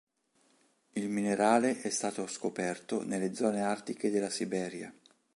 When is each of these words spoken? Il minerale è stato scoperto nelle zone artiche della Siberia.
Il 0.93 1.09
minerale 1.09 1.79
è 1.81 1.91
stato 1.91 2.25
scoperto 2.25 3.03
nelle 3.05 3.35
zone 3.35 3.61
artiche 3.61 4.09
della 4.09 4.31
Siberia. 4.31 4.91